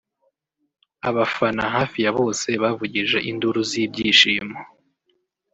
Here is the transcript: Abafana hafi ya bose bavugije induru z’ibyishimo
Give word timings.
Abafana 1.09 1.63
hafi 1.75 1.97
ya 2.05 2.11
bose 2.19 2.49
bavugije 2.61 3.17
induru 3.29 3.61
z’ibyishimo 3.69 4.59